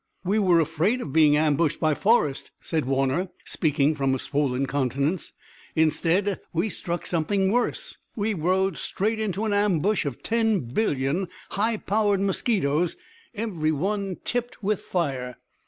"We 0.23 0.39
were 0.39 0.59
afraid 0.59 0.99
of 0.99 1.13
being 1.13 1.37
ambushed 1.37 1.79
by 1.79 1.93
Forrest," 1.93 2.49
said 2.59 2.85
Warner, 2.85 3.29
speaking 3.45 3.93
from 3.93 4.15
a 4.15 4.17
swollen 4.17 4.65
countenance. 4.65 5.31
"Instead 5.75 6.39
we 6.51 6.69
struck 6.69 7.05
something 7.05 7.51
worse; 7.51 7.99
we 8.15 8.33
rode 8.33 8.77
straight 8.77 9.19
into 9.19 9.45
an 9.45 9.53
ambush 9.53 10.05
of 10.07 10.23
ten 10.23 10.61
billion 10.61 11.27
high 11.51 11.77
powered 11.77 12.19
mosquitoes, 12.21 12.95
every 13.35 13.71
one 13.71 14.15
tipped 14.23 14.63
with 14.63 14.81
fire. 14.81 15.37